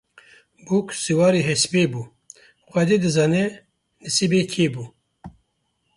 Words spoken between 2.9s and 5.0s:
dizane nisîbê kê bû.